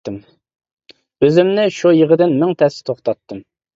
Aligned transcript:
-ئۆزۈمنى 0.09 1.67
شۇ 1.81 1.93
يىغىدىن 1.99 2.35
مىڭ 2.41 2.57
تەستە 2.63 2.89
توختاتتىم. 2.93 3.45